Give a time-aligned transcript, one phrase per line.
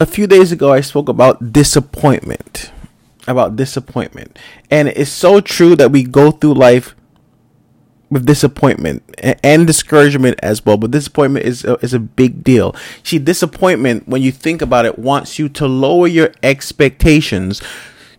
[0.00, 2.70] a few days ago, I spoke about disappointment.
[3.26, 4.38] About disappointment.
[4.70, 6.94] And it's so true that we go through life
[8.08, 9.02] with disappointment
[9.42, 10.76] and discouragement as well.
[10.76, 12.74] But disappointment is a, is a big deal.
[13.02, 17.60] See, disappointment, when you think about it, wants you to lower your expectations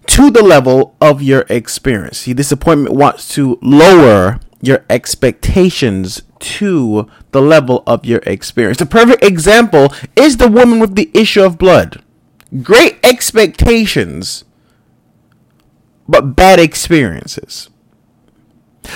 [0.07, 2.20] to the level of your experience.
[2.20, 8.77] See, disappointment wants to lower your expectations to the level of your experience.
[8.77, 12.03] The perfect example is the woman with the issue of blood.
[12.63, 14.45] Great expectations,
[16.07, 17.70] but bad experiences.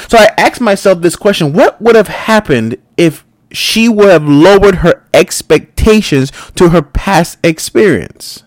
[0.08, 4.76] So I asked myself this question what would have happened if she would have lowered
[4.76, 8.44] her expectations to her past experience?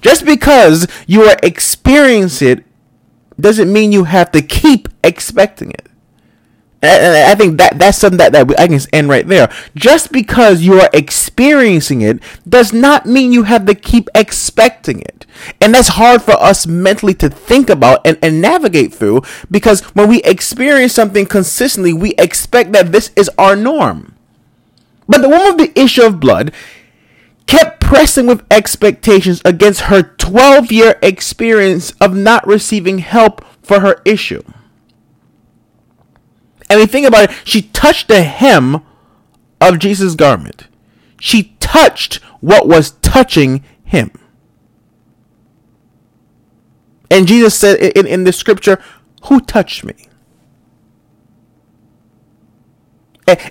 [0.00, 2.64] Just because you are experiencing it
[3.40, 5.88] doesn't mean you have to keep expecting it.
[6.80, 9.52] And I think that that's something that, that I can end right there.
[9.74, 15.26] Just because you are experiencing it does not mean you have to keep expecting it.
[15.60, 20.08] And that's hard for us mentally to think about and, and navigate through because when
[20.08, 24.14] we experience something consistently, we expect that this is our norm.
[25.08, 26.52] But the woman with the issue of blood
[27.48, 34.00] kept pressing with expectations against her 12 year experience of not receiving help for her
[34.04, 34.42] issue.
[36.70, 38.82] And we think about it, she touched the hem
[39.60, 40.68] of Jesus' garment.
[41.18, 44.10] She touched what was touching him.
[47.10, 48.78] And Jesus said in, in the scripture,
[49.24, 49.94] Who touched me?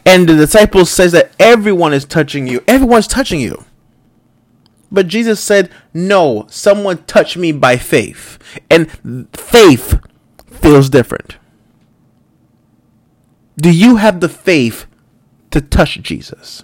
[0.05, 2.63] And the disciples says that everyone is touching you.
[2.67, 3.66] Everyone's touching you.
[4.91, 8.39] But Jesus said, No, someone touched me by faith.
[8.69, 8.89] And
[9.33, 9.99] faith
[10.47, 11.37] feels different.
[13.57, 14.85] Do you have the faith
[15.51, 16.63] to touch Jesus?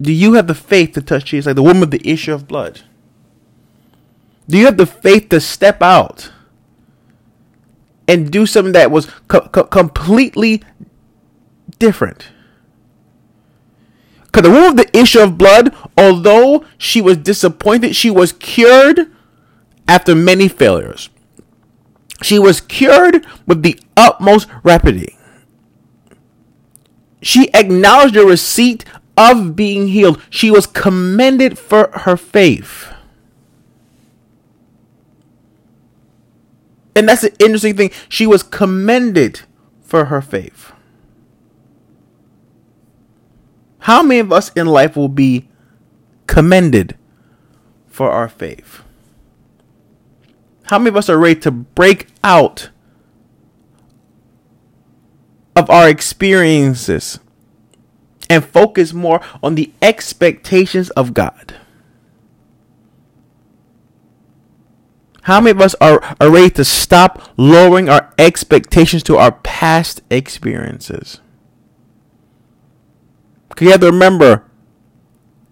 [0.00, 2.46] Do you have the faith to touch Jesus, like the woman with the issue of
[2.46, 2.82] blood?
[4.48, 6.30] Do you have the faith to step out
[8.06, 10.62] and do something that was co- co- completely
[11.78, 12.28] different?
[14.36, 19.10] Because the woman with the issue of blood, although she was disappointed, she was cured
[19.88, 21.08] after many failures.
[22.20, 25.16] She was cured with the utmost rapidity.
[27.22, 28.84] She acknowledged the receipt
[29.16, 30.20] of being healed.
[30.28, 32.92] She was commended for her faith.
[36.94, 37.90] And that's the interesting thing.
[38.10, 39.40] She was commended
[39.80, 40.72] for her faith.
[43.86, 45.48] How many of us in life will be
[46.26, 46.96] commended
[47.86, 48.82] for our faith?
[50.64, 52.70] How many of us are ready to break out
[55.54, 57.20] of our experiences
[58.28, 61.54] and focus more on the expectations of God?
[65.22, 70.02] How many of us are, are ready to stop lowering our expectations to our past
[70.10, 71.20] experiences?
[73.60, 74.44] You have to remember,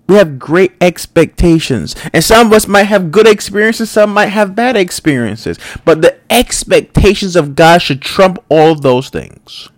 [0.07, 1.95] we have great expectations.
[2.13, 5.59] And some of us might have good experiences, some might have bad experiences.
[5.85, 9.71] But the expectations of God should trump all those things.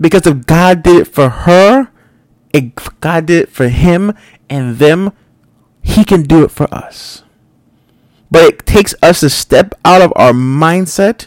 [0.00, 1.90] Because if God did it for her,
[2.52, 4.14] if God did it for him
[4.48, 5.12] and them,
[5.82, 7.24] he can do it for us.
[8.30, 11.26] But it takes us to step out of our mindset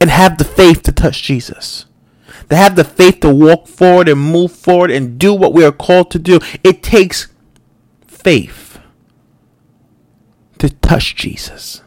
[0.00, 1.86] and have the faith to touch Jesus
[2.54, 5.72] to have the faith to walk forward and move forward and do what we are
[5.72, 6.38] called to do.
[6.62, 7.26] It takes
[8.06, 8.78] faith
[10.58, 11.82] to touch Jesus.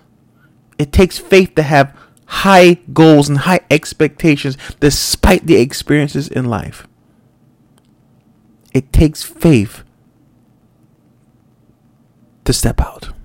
[0.77, 6.85] It takes faith to have high goals and high expectations despite the experiences in life.
[8.73, 9.83] It takes faith
[12.43, 13.16] to step out.